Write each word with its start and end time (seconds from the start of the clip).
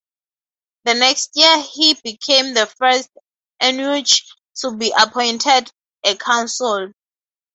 The 0.85 0.95
next 0.95 1.29
year 1.35 1.61
he 1.61 1.93
became 2.03 2.55
the 2.55 2.65
first 2.65 3.07
eunuch 3.61 4.07
to 4.55 4.75
be 4.75 4.91
appointed 4.99 5.71
a 6.03 6.15
consul. 6.15 6.93